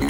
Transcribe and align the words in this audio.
Well, 0.00 0.08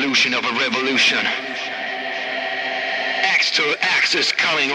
evolution 0.00 0.32
of 0.32 0.42
a 0.46 0.52
revolution. 0.52 1.18
X 3.22 3.50
to 3.50 3.76
X 3.82 4.14
is 4.14 4.32
coming. 4.32 4.70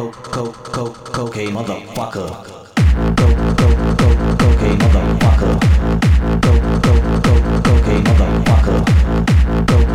coke, 0.00 0.22
coke, 0.32 0.72
coke, 0.72 1.12
cocaine, 1.12 1.52
motherfucker. 1.52 2.30
Coke, 3.18 3.36
coke, 3.60 3.82
coke, 4.00 4.38
cocaine, 4.40 4.78
motherfucker. 4.80 5.54
Coke, 6.44 6.68
coke, 6.84 7.06
coke, 7.26 7.48
cocaine, 7.64 8.04
motherfucker. 8.04 9.89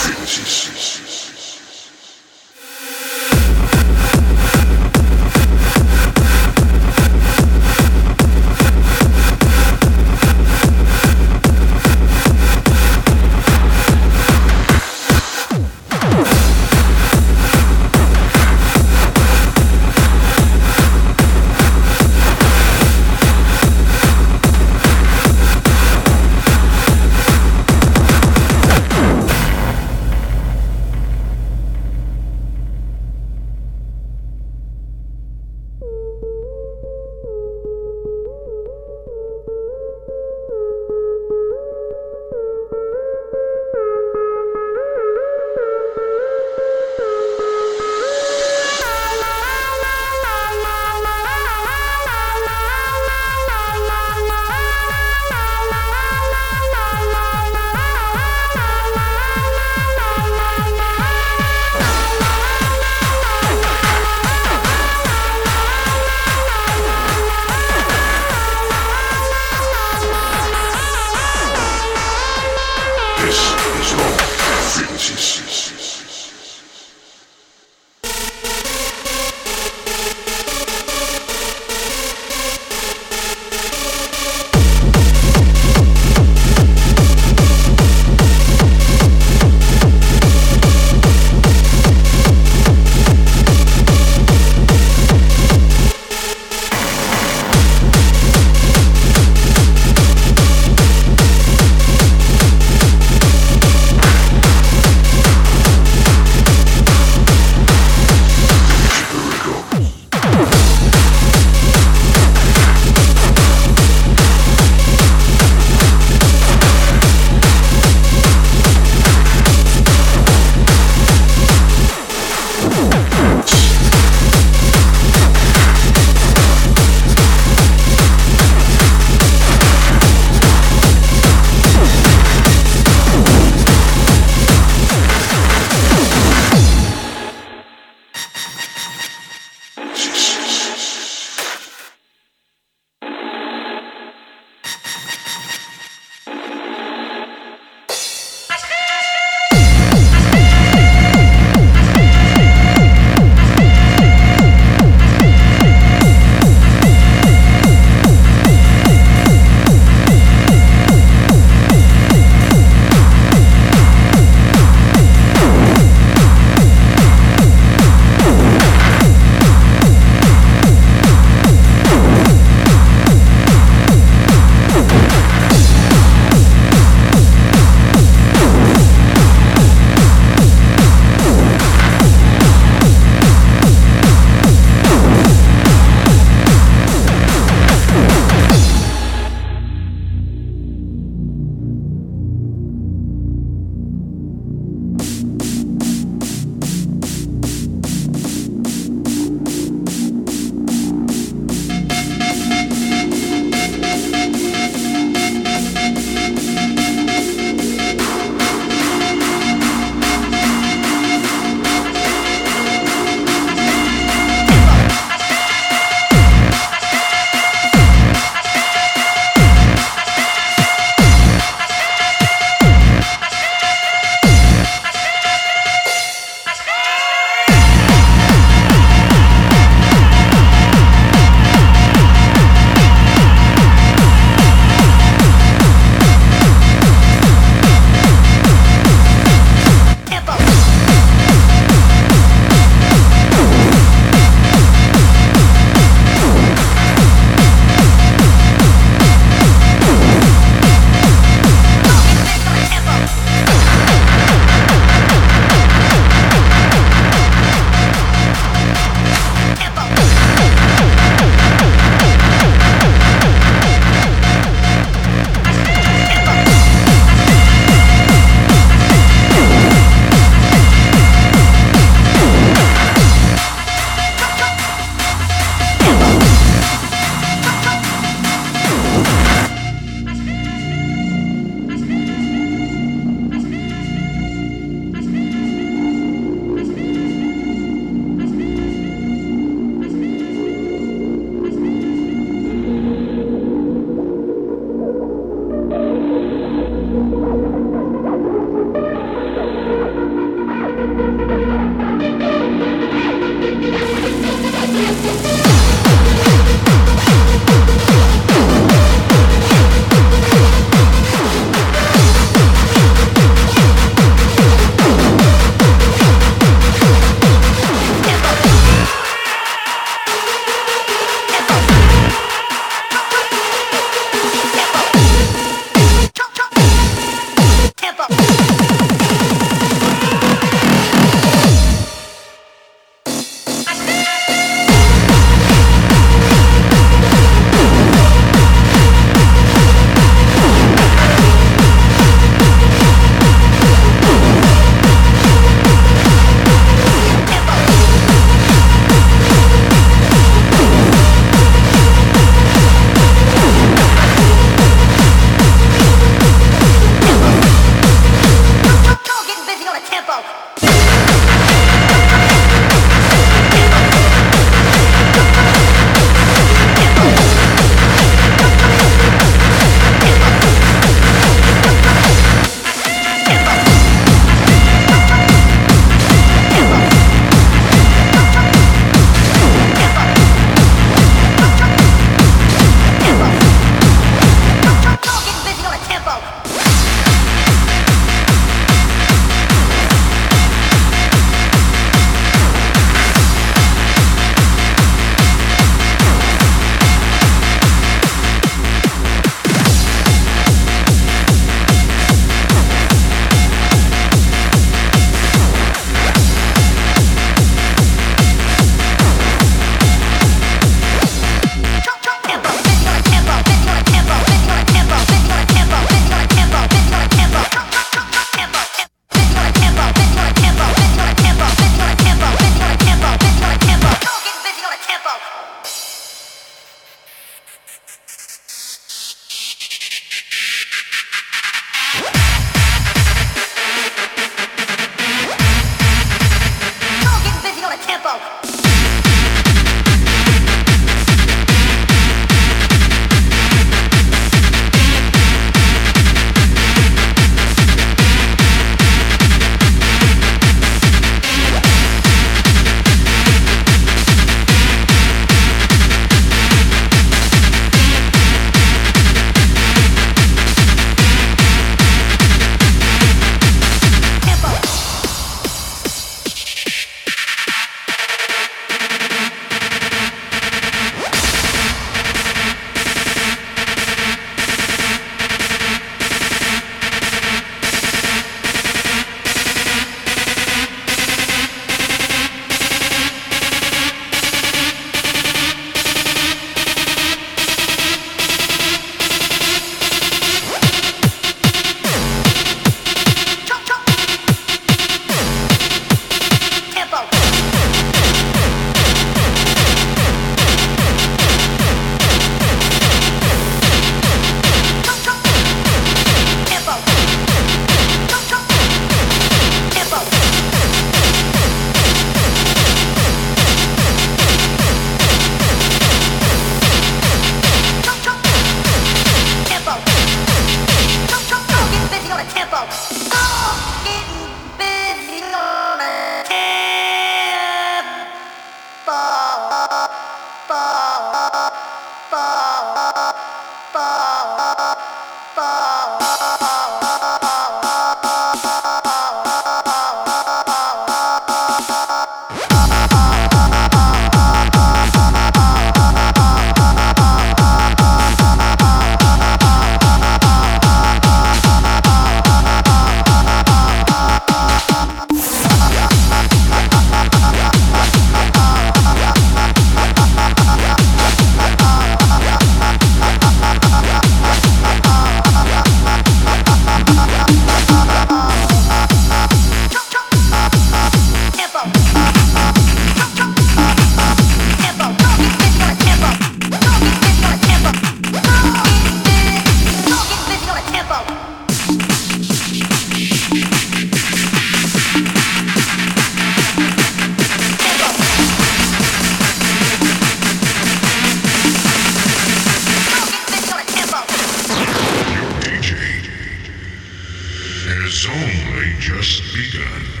It's 598.03 598.09
only 598.09 598.73
just 598.79 599.21
begun. 599.31 600.00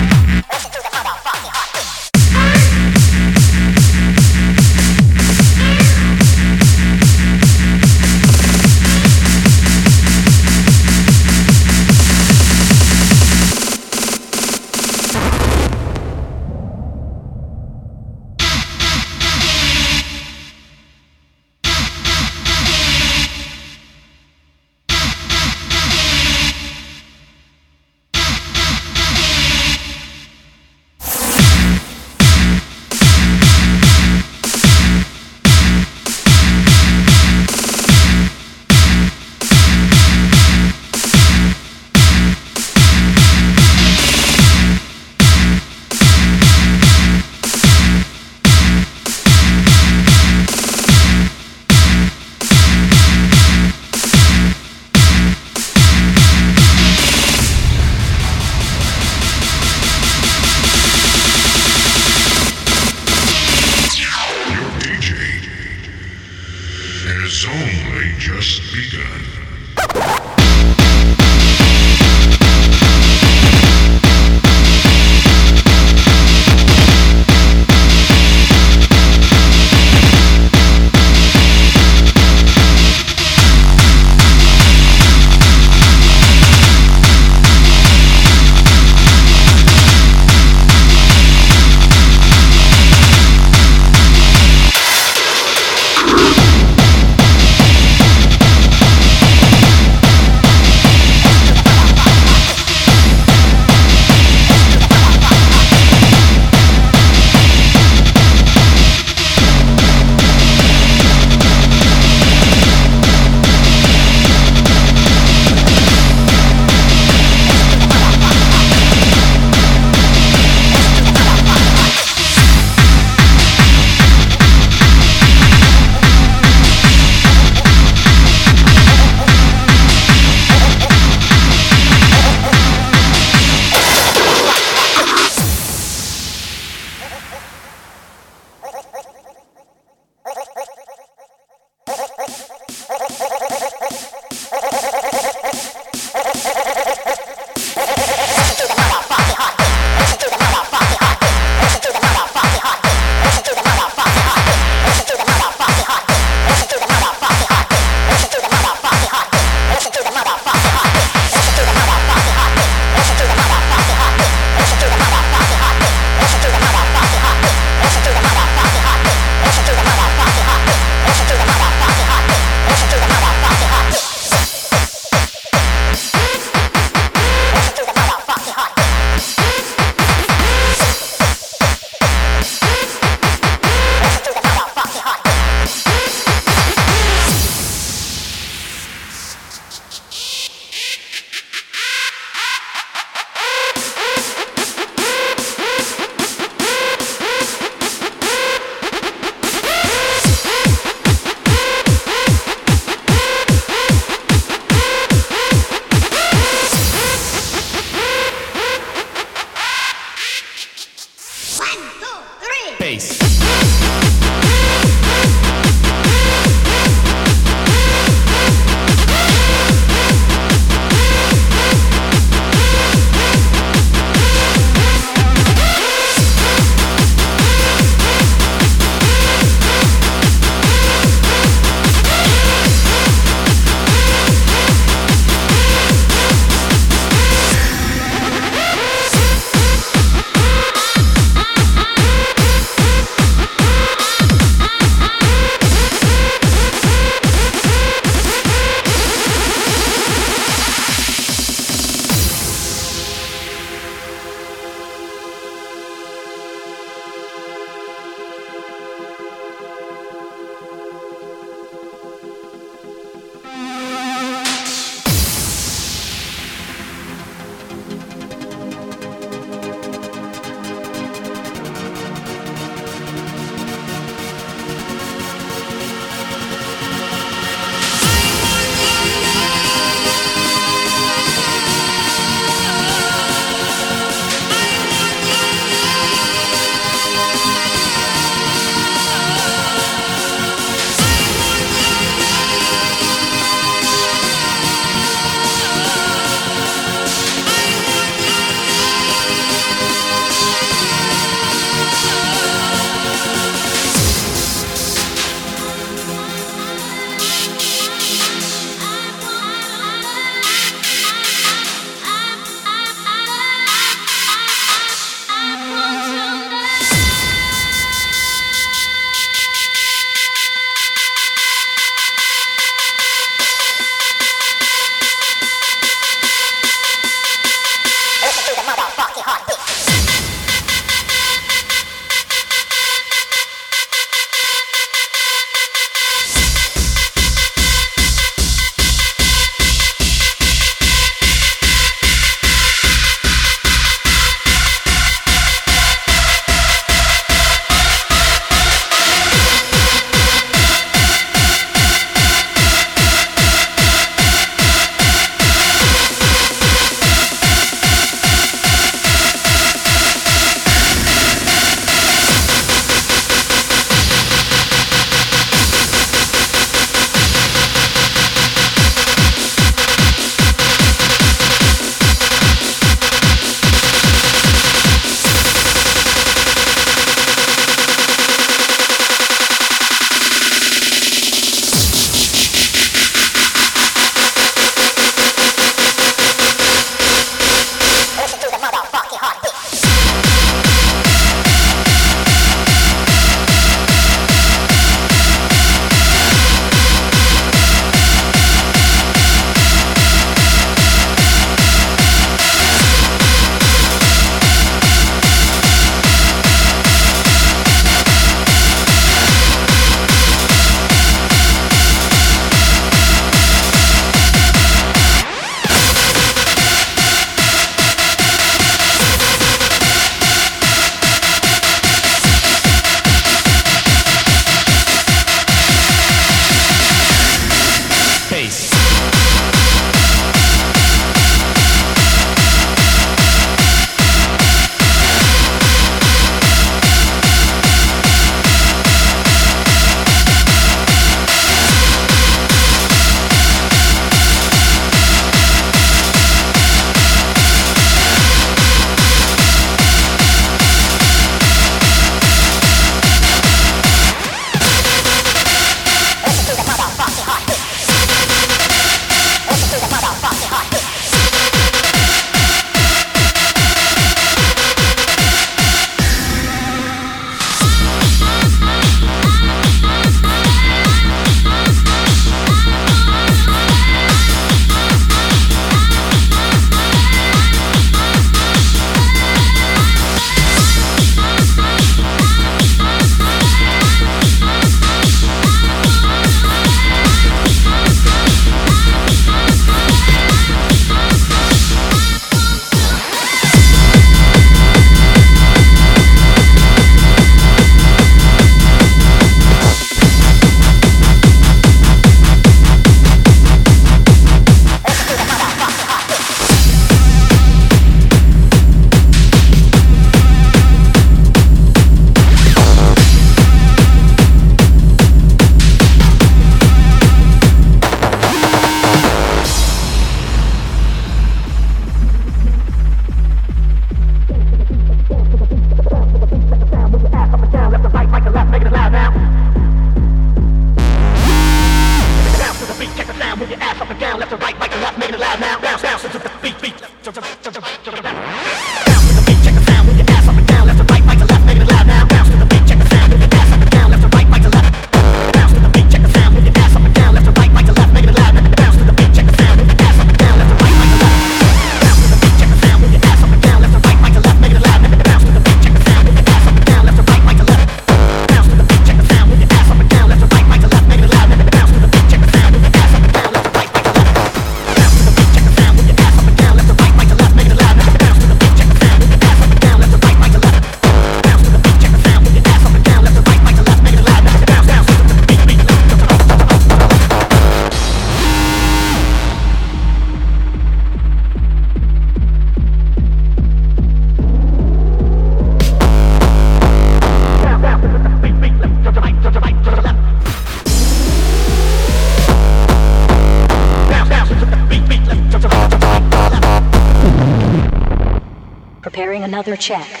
Another 599.46 599.60
check. 599.60 600.00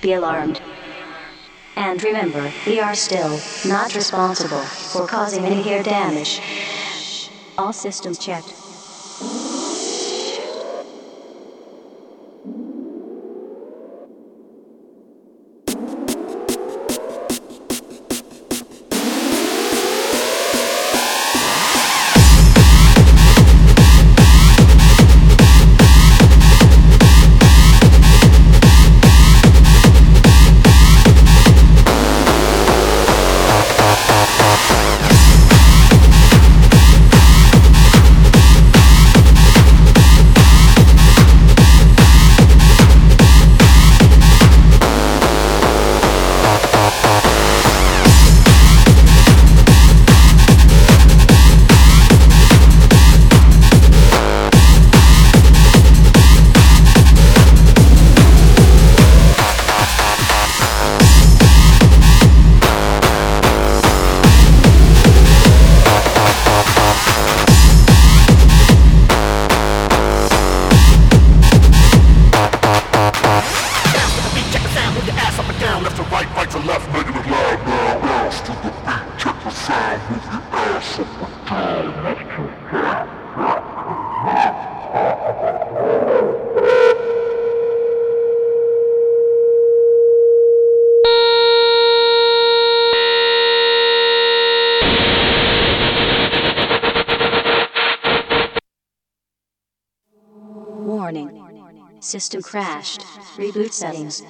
Be 0.00 0.14
alarmed. 0.14 0.60
And 1.76 2.02
remember, 2.02 2.50
we 2.66 2.80
are 2.80 2.94
still 2.94 3.38
not 3.66 3.94
responsible 3.94 4.62
for 4.62 5.06
causing 5.06 5.44
any 5.44 5.62
hair 5.62 5.82
damage. 5.82 6.40
All 7.58 7.74
systems 7.74 8.18
checked. 8.18 8.65
System 102.06 102.40
crashed. 102.40 103.00
Reboot 103.36 103.72
settings. 103.72 104.22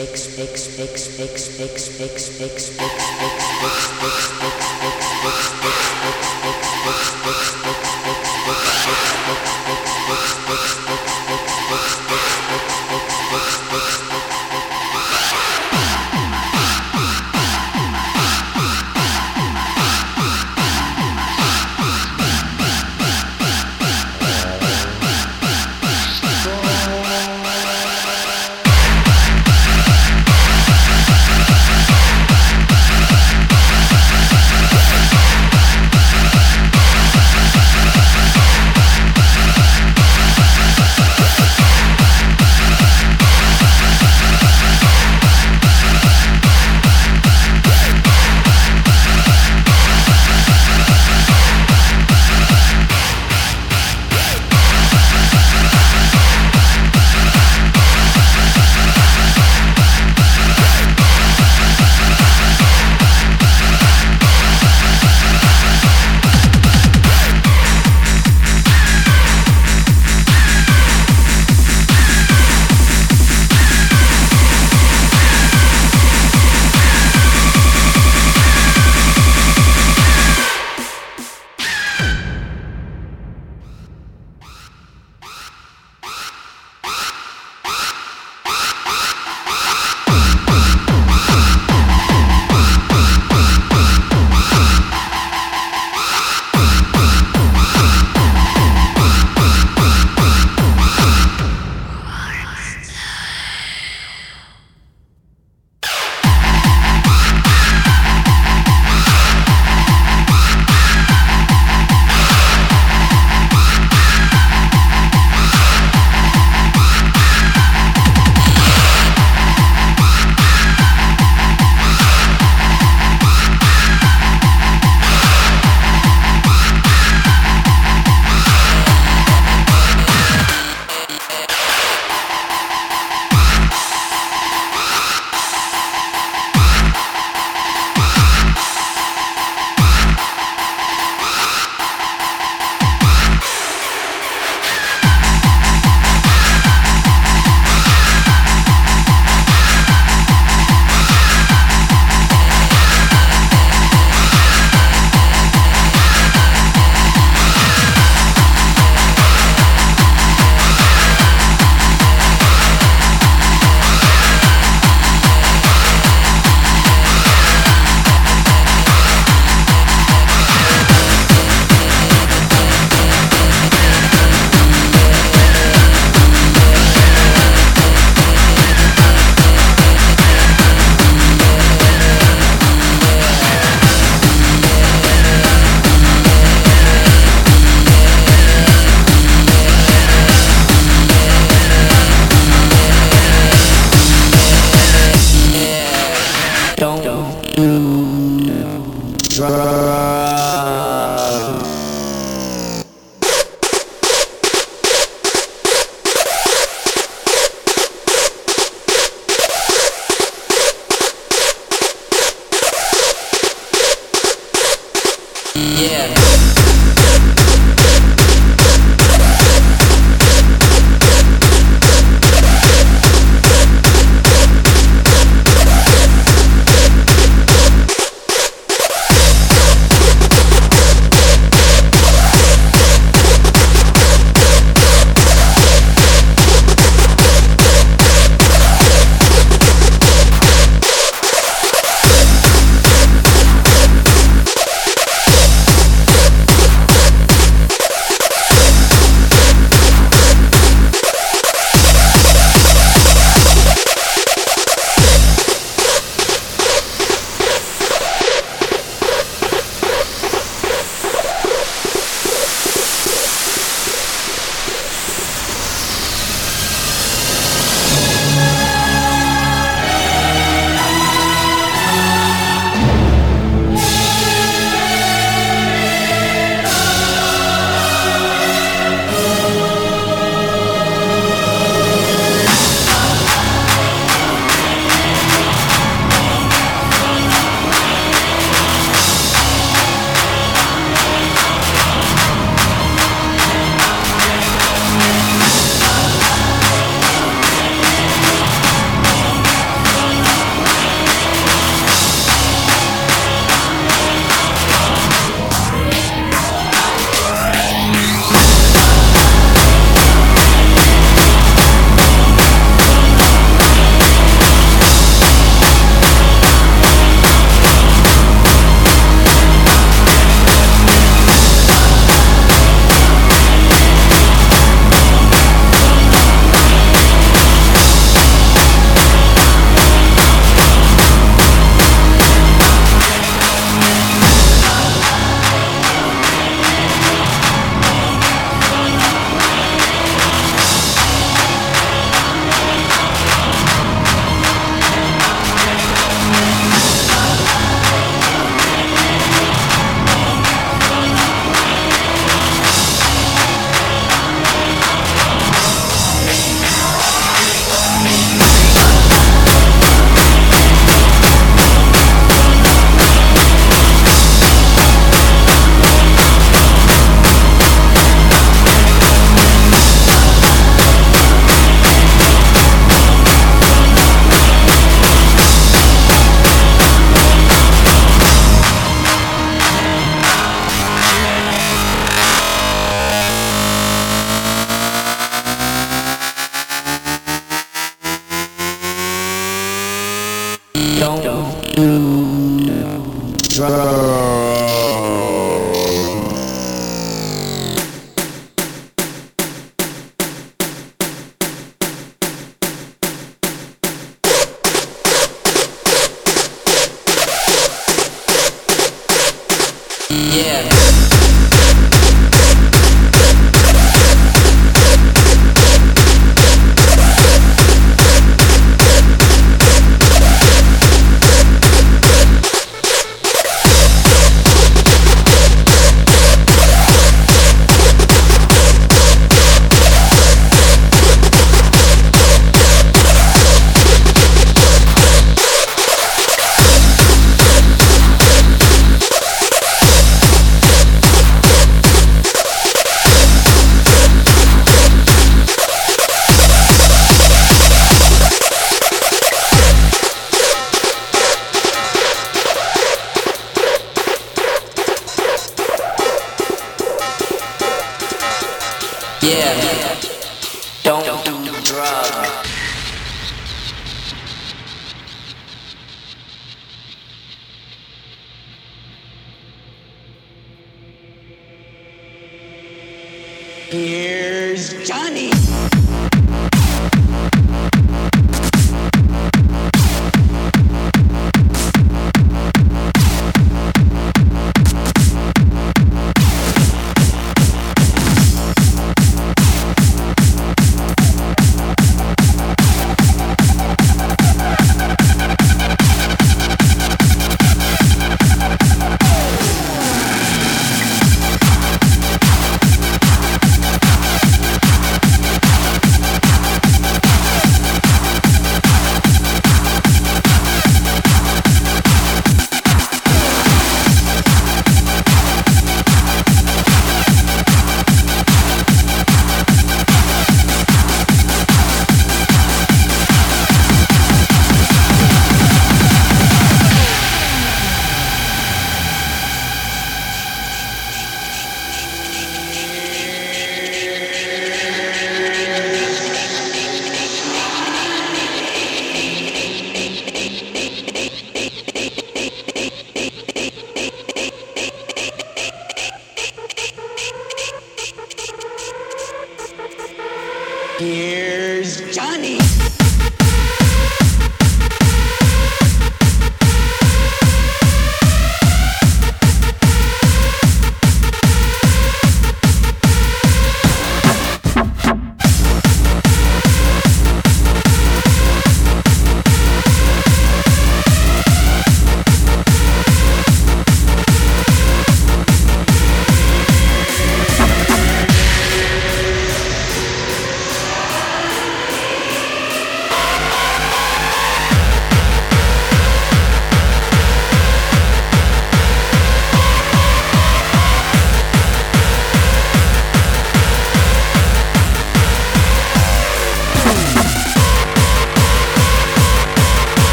fix 0.00 0.26
fix 0.34 0.66
fix 0.76 1.08
fix 1.16 1.48
fix 1.58 1.88
fix 1.98 2.28
fix 2.38 2.70
fix 2.78 2.99